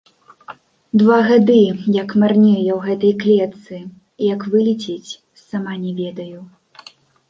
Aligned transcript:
Два 1.01 1.17
гады, 1.31 1.57
як 1.99 2.09
марнею 2.25 2.55
я 2.55 2.73
ў 2.79 2.81
гэтай 2.87 3.13
клетцы, 3.23 3.75
і 3.85 4.23
як 4.35 4.41
вылецець, 4.57 5.11
сама 5.49 5.73
не 5.87 5.91
ведаю. 6.05 6.39